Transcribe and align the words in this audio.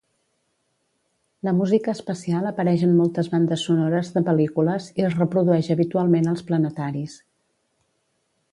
La 1.47 1.51
música 1.57 1.93
espacial 1.97 2.47
apareix 2.51 2.85
en 2.87 2.95
moltes 3.01 3.29
bandes 3.35 3.65
sonores 3.69 4.09
de 4.15 4.25
pel·lícules 4.31 4.89
i 5.01 5.07
es 5.11 5.19
reprodueix 5.23 5.69
habitualment 5.77 6.33
als 6.33 6.45
planetaris. 6.51 7.19